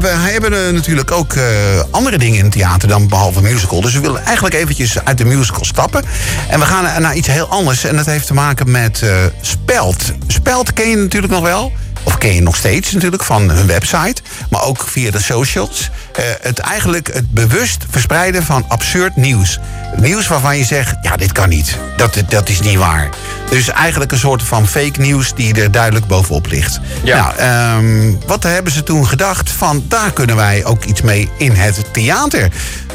[0.00, 1.44] we hebben eh, natuurlijk ook eh,
[1.90, 3.80] andere dingen in het theater dan behalve musical.
[3.80, 6.04] Dus we willen eigenlijk eventjes uit de musical stappen.
[6.48, 7.84] En we gaan naar iets heel anders.
[7.84, 9.10] En dat heeft te maken met eh
[9.40, 10.12] Speld.
[10.26, 11.72] Speld ken je natuurlijk nog wel.
[12.20, 14.22] Ken je nog steeds natuurlijk van hun website.
[14.50, 15.90] Maar ook via de socials.
[16.12, 19.58] Eh, het eigenlijk het bewust verspreiden van absurd nieuws.
[19.96, 21.76] Nieuws waarvan je zegt, ja, dit kan niet.
[21.96, 23.08] Dat, dat is niet waar.
[23.50, 26.80] Dus eigenlijk een soort van fake nieuws die er duidelijk bovenop ligt.
[27.02, 27.16] Ja.
[27.16, 29.50] Nou, ehm, wat hebben ze toen gedacht?
[29.50, 32.48] Van daar kunnen wij ook iets mee in het theater.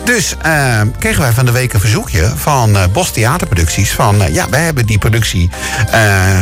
[0.05, 3.91] Dus ehm, kregen wij van de week een verzoekje van eh, Bos Theaterproducties.
[3.91, 5.49] Van eh, ja, wij hebben die productie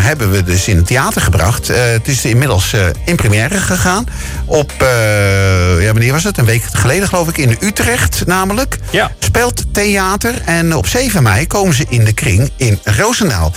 [0.04, 1.68] hebben we dus in het theater gebracht.
[1.68, 4.06] Het is inmiddels eh, in première gegaan.
[4.46, 6.38] Op, eh, ja, wanneer was het?
[6.38, 8.78] Een week geleden geloof ik in Utrecht namelijk.
[8.90, 9.12] Ja.
[9.20, 10.42] Speelt theater.
[10.46, 13.52] En op 7 mei komen ze in de kring in Roosendaal.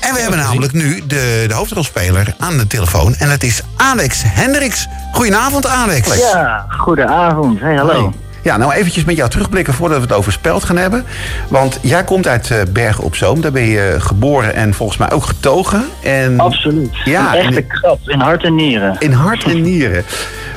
[0.00, 3.14] En we hebben namelijk nu de, de hoofdrolspeler aan de telefoon.
[3.14, 4.86] En dat is Alex Hendricks.
[5.12, 6.16] Goedenavond, Alex.
[6.16, 7.60] Ja, goedenavond.
[7.60, 7.92] Hey, hallo.
[7.92, 8.31] Hey.
[8.42, 11.04] Ja, nou eventjes met jou terugblikken voordat we het over Speld gaan hebben.
[11.48, 13.40] Want jij komt uit eh, Bergen op Zoom.
[13.40, 15.84] Daar ben je geboren en volgens mij ook getogen.
[16.02, 16.90] En Absoluut.
[17.04, 18.96] Ja, een echte krap in hart en nieren.
[18.98, 20.04] in hart en nieren.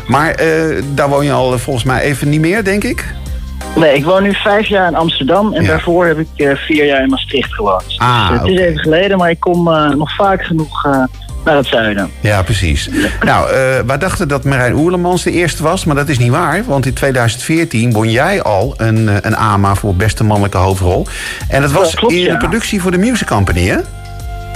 [0.07, 3.05] Maar eh, daar woon je al eh, volgens mij even niet meer, denk ik.
[3.75, 5.67] Nee, ik woon nu vijf jaar in Amsterdam en Ja.
[5.67, 7.83] daarvoor heb ik eh, vier jaar in Maastricht gewoond.
[7.97, 11.03] Ah, dus, het is even geleden, maar ik kom eh, nog vaak genoeg eh,
[11.45, 12.11] naar het zuiden.
[12.19, 12.89] Ja, precies.
[13.25, 16.63] Nou, eh wij dachten dat Marijn Oerlemans de eerste was, maar dat is niet waar.
[16.65, 21.07] Want in 2014 won jij al een, eh, een AMA voor beste mannelijke hoofdrol.
[21.49, 22.37] En dat was klopt, in de ja.
[22.37, 23.77] productie voor de Music Company, hè?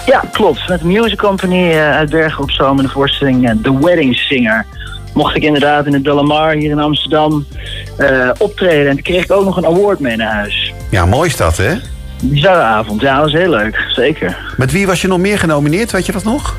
[0.05, 0.67] Ja, klopt.
[0.67, 4.65] Met de Music Company eh, uit Bergen op Zoom en de voorstelling The Wedding Singer.
[5.13, 7.45] Mocht ik inderdaad in het Delamar hier in Amsterdam
[8.37, 8.87] optreden.
[8.87, 10.73] En toen kreeg ik ook nog een award mee naar huis.
[10.89, 11.73] Ja, mooi is dat, hè?
[12.23, 13.01] Bizarre avond.
[13.01, 13.85] Ja, dat was heel leuk.
[13.89, 14.37] Zeker.
[14.57, 16.55] Met wie was je nog meer genomineerd, weet je dat nog?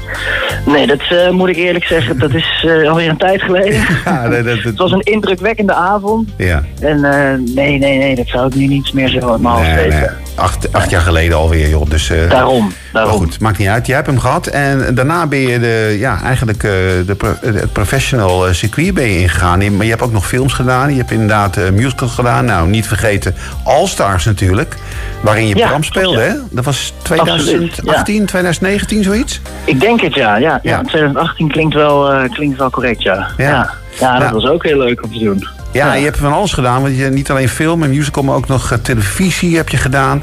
[0.66, 2.18] Nee, dat eh, moet ik eerlijk zeggen.
[2.18, 3.80] Dat is eh, alweer een tijd geleden.
[4.04, 6.28] Ja, dat, dat, Het was een indrukwekkende avond.
[6.36, 6.62] ja.
[6.80, 9.66] En eh, nee, nee, nee, dat zou ik nu niet meer zo uit mijn hoofd
[9.66, 9.98] Nee, weten.
[10.00, 10.08] nee.
[10.34, 11.90] Acht, acht jaar geleden alweer, joh.
[11.90, 13.86] Dus, eh, Daarom, Maar goed, maakt niet uit.
[13.86, 14.46] Je hebt hem gehad.
[14.46, 16.70] En daarna ben je de, ja, eigenlijk eh,
[17.06, 19.76] de, pro- het professional eh, circuit ben je ingegaan.
[19.76, 20.90] Maar je hebt ook nog films gedaan.
[20.90, 22.44] Je hebt inderdaad eh, musicals gedaan.
[22.44, 24.74] Nou, niet vergeten All Stars natuurlijk.
[25.20, 26.32] Waarin je Ja, Bram speelde, hè?
[26.50, 29.40] Dat was Absoluut, 2018, 2019, zoiets?
[29.64, 30.36] Ik denk het, ja.
[30.36, 30.70] Ja, Ja.
[30.70, 30.82] ja.
[30.82, 33.26] 2018 klinkt wel, eh, klinkt wel correct, ja.
[33.36, 33.70] Ja.
[34.00, 34.32] Ja, dat Ja.
[34.32, 35.48] was ook heel leuk om te doen.
[35.72, 35.94] Ja, Ja.
[35.94, 36.82] je hebt van alles gedaan.
[36.82, 40.22] Want je niet alleen film en musical, maar ook nog eh, televisie heb je gedaan.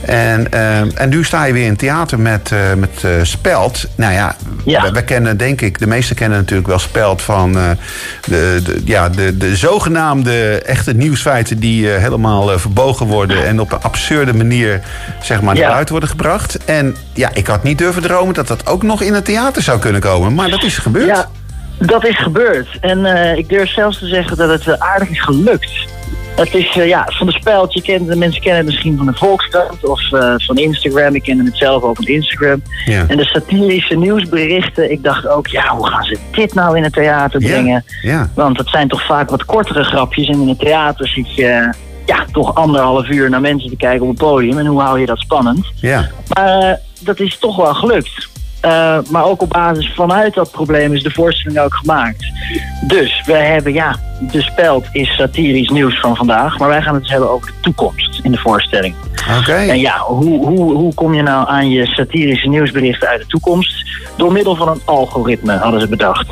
[0.00, 3.84] En, eh, en nu sta je weer in theater met, eh, met eh, Speld.
[3.94, 4.82] Nou ja, Ja.
[4.82, 7.76] We, we kennen denk ik, de meesten kennen natuurlijk wel Speld van de,
[8.64, 14.34] de, ja, de, de zogenaamde echte nieuwsfeiten die helemaal verbogen worden en op een absurde
[14.34, 14.80] manier
[15.22, 15.70] zeg maar naar Ja.
[15.70, 16.64] buiten worden gebracht.
[16.64, 19.78] En ja, ik had niet durven dromen dat dat ook nog in het theater zou
[19.78, 20.34] kunnen komen.
[20.34, 21.26] Maar dat is gebeurd.
[21.86, 22.68] Dat is gebeurd.
[22.80, 25.72] En eh, ik durf zelfs te zeggen dat het eh, aardig is gelukt.
[26.36, 27.72] Het is eh, ja, van de speld.
[27.72, 30.00] Je kent, de mensen kennen het misschien van de Volkskrant of
[30.36, 31.14] van Instagram.
[31.14, 32.62] Ik kende het zelf ook van Instagram.
[32.84, 33.04] Ja.
[33.08, 34.90] En de satirische nieuwsberichten.
[34.90, 37.84] Ik dacht ook, ja, hoe gaan ze dit nou in het theater brengen?
[38.02, 38.30] ja.
[38.34, 40.28] Want het zijn toch vaak wat kortere grapjes.
[40.28, 41.72] En in het theater zit je
[42.06, 44.58] ja, toch anderhalf uur naar mensen te kijken op het podium.
[44.58, 45.66] En hoe hou je dat spannend?
[45.80, 46.10] ja.
[46.28, 48.32] Maar dat is toch wel gelukt.
[48.64, 52.24] Eh, maar ook op basis vanuit dat probleem is de voorstelling ook gemaakt.
[52.86, 56.58] Dus we hebben, ja, de speld is satirisch nieuws van vandaag.
[56.58, 58.94] Maar wij gaan het dus hebben over de toekomst in de voorstelling.
[59.40, 59.52] Oké.
[59.52, 63.86] En ja, hoe, hoe, hoe kom je nou aan je satirische nieuwsberichten uit de toekomst?
[64.16, 66.26] Door middel van een algoritme, hadden ze bedacht.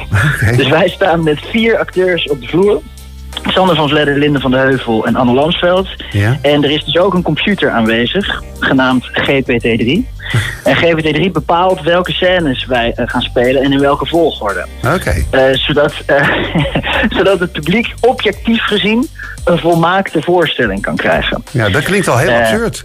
[0.57, 2.81] Dus wij staan met vier acteurs op de vloer.
[3.47, 5.89] Sander van Vledder, Linde van de Heuvel en Anne Lansveld.
[6.11, 6.39] Ja.
[6.43, 9.87] En er is dus ook een computer aanwezig, genaamd GPT-3.
[10.65, 14.67] En GPT-3 bepaalt welke scènes wij eh, gaan spelen en in welke volgorde.
[14.95, 15.25] Oké.
[15.31, 16.29] Eh, zodat, eh,
[17.17, 19.09] zodat het publiek objectief gezien
[19.45, 21.45] een volmaakte voorstelling kan krijgen.
[21.51, 22.83] Ja, dat klinkt al heel absurd.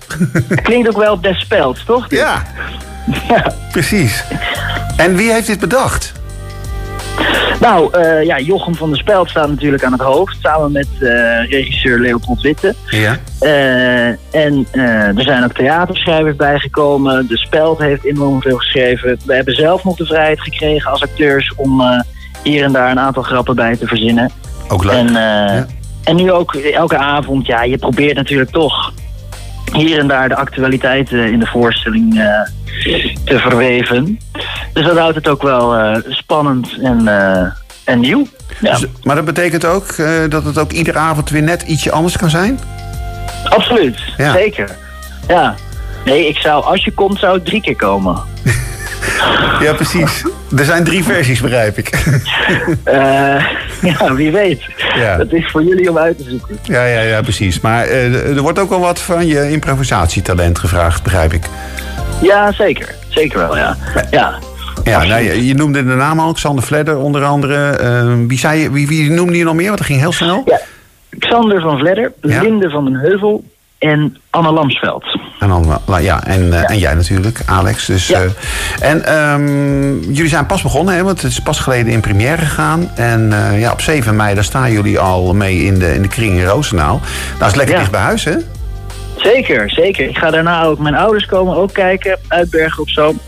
[0.63, 2.05] Klinkt ook wel best speld, toch?
[2.09, 2.43] Ja,
[3.29, 3.53] Ja.
[3.71, 4.23] precies.
[4.97, 6.11] En wie heeft dit bedacht?
[7.59, 11.49] Nou, eh, ja, Jochem van der Speld staat natuurlijk aan het hoofd, samen met eh,
[11.49, 12.75] regisseur Leopold Witte.
[12.89, 13.17] Ja.
[13.39, 17.27] Eh, en er zijn ook theaterschrijvers bijgekomen.
[17.27, 19.19] De Speld heeft enorm veel geschreven.
[19.25, 21.81] We hebben zelf nog de vrijheid gekregen als acteurs om
[22.43, 24.31] hier en daar een aantal grappen bij te verzinnen.
[24.67, 24.93] Ook leuk.
[24.93, 25.65] En, Ja.
[26.03, 28.93] en nu ook elke avond, ja, je probeert natuurlijk toch
[29.73, 32.13] hier en daar de actualiteiten in de voorstelling
[33.23, 34.19] te verweven.
[34.77, 37.51] Dus dat houdt het ook wel eh, spannend en, eh,
[37.83, 38.27] en nieuw.
[38.59, 41.91] Ja, Dus- maar dat betekent ook eh, dat het ook iedere avond weer net ietsje
[41.91, 42.59] anders kan zijn?
[43.43, 43.99] absoluut.
[44.17, 44.31] Ja.
[44.33, 44.69] Zeker.
[45.27, 45.55] Ja.
[46.05, 48.17] Nee, ik zou, als je komt, zou ik drie keer komen.
[49.59, 50.23] Ja, precies.
[50.57, 51.89] Er zijn drie versies, begrijp ik.
[53.81, 54.61] Ja, wie weet.
[54.95, 55.17] Ja.
[55.17, 56.59] Dat is voor jullie om uit te zoeken.
[56.63, 57.59] Ja, ja, ja, precies.
[57.59, 61.45] Maar er wordt ook wel wat van je improvisatietalent gevraagd, begrijp ik.
[62.21, 62.95] Ja, zeker.
[63.09, 63.77] Zeker wel, ja.
[64.11, 64.33] Ja,
[64.89, 67.69] Ja, nou, je, je noemde de naam al, Xander Vledder onder andere.
[67.69, 69.65] Eh, wie, zei wie, wie noemde je nog meer?
[69.65, 70.41] Want dat ging heel snel.
[70.45, 70.59] ja.
[71.19, 72.41] Xander van Vledder, Ja.
[72.41, 73.43] Linde van den Heuvel
[73.77, 75.03] en Anne Lamsveld.
[75.39, 77.85] En, eh, ja, en, eh, en jij natuurlijk, Alex.
[77.85, 78.21] Dus, Ja.
[78.21, 82.37] eh, en ehm, jullie zijn pas begonnen, hè, want het is pas geleden in première
[82.45, 82.89] gegaan.
[82.95, 86.07] En eh, ja, op 7 mei daar staan jullie al mee in de, in de
[86.07, 87.01] kring in Roosendaal.
[87.39, 88.35] Dat is lekker dicht bij huis, hè?
[89.17, 90.07] Zeker, zeker.
[90.09, 93.19] Ik ga daarna ook, mijn ouders komen ook kijken, uit Bergen op Zoom.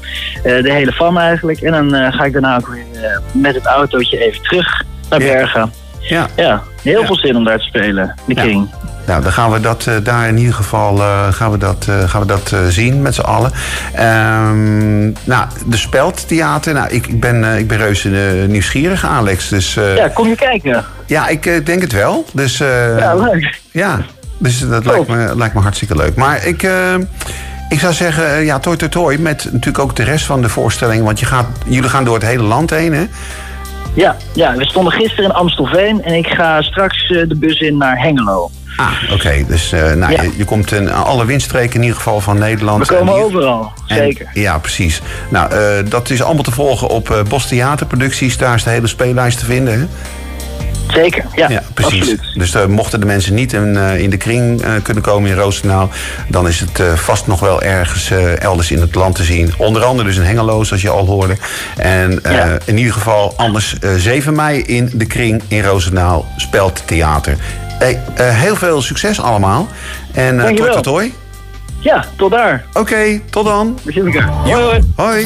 [0.44, 1.62] Eh, de hele fam eigenlijk.
[1.62, 5.20] En dan eh, ga ik daarna ook weer eh, met het autootje even terug naar.
[5.20, 5.72] Bergen.
[6.00, 6.28] Ja.
[6.36, 8.42] Ja, heel veel zin om daar te spelen, de Ja.
[8.42, 8.70] kring.
[9.06, 10.98] Nou, dan gaan we dat daar in ieder geval
[11.32, 13.52] gaan we dat, gaan we dat zien met z'n allen.
[13.94, 16.74] Ehm, nou, de Speldtheater.
[16.74, 18.10] Nou, ik, ik, ben, ik ben reuze
[18.48, 19.50] nieuwsgierig, Alex.
[19.50, 20.86] Dus Ja, kom je kijken.
[21.06, 22.26] ja, ik denk het wel.
[22.34, 23.60] Dus Ja, leuk.
[23.72, 24.00] Ja,
[24.40, 26.16] dus dat lijkt me, lijkt me hartstikke leuk.
[26.16, 26.94] Maar ik, eh,
[27.70, 29.18] ik zou zeggen, eh, ja, toi toi toi.
[29.18, 31.04] Met natuurlijk ook de rest van de voorstelling.
[31.04, 33.06] Want je gaat, jullie gaan door het hele land heen, hè?
[33.94, 37.78] Ja, ja, we stonden gisteren in Amstelveen en ik ga straks eh, de bus in
[37.78, 38.50] naar Hengelo.
[38.78, 39.44] Ah, oké.
[39.48, 40.22] Dus nou, Ja.
[40.22, 42.88] je, je komt in alle windstreken in ieder geval van Nederland.
[42.88, 44.28] We komen hier- overal, en- zeker.
[44.34, 45.02] ja, precies.
[45.30, 45.52] Nou,
[45.90, 48.38] dat is allemaal te volgen op Bos Theaterproducties.
[48.38, 49.86] Daar is de hele speellijst te vinden, hè?
[50.94, 52.00] Zeker, ja, Ja, precies.
[52.00, 52.22] absoluut.
[52.34, 55.36] Dus eh, mochten de mensen niet in, eh, in de kring eh, kunnen komen in
[55.36, 55.90] Roosendaal...
[56.28, 59.54] dan is het eh, vast nog wel ergens eh, elders in het land te zien.
[59.58, 61.36] Onder andere dus in Hengelo, zoals je al hoorde.
[61.78, 62.58] En eh, Ja.
[62.66, 67.36] in ieder geval anders eh, 7 mei in de kring in Roosendaal Speld Theater.
[67.80, 69.68] Hey, eh, heel veel succes allemaal.
[70.14, 71.14] En uh, tot hoi.
[71.80, 72.64] Ja, tot daar.
[72.74, 73.80] Oké, tot dan.
[73.84, 74.28] We zien elkaar.
[74.30, 74.54] Hoi,
[74.96, 75.26] hoi.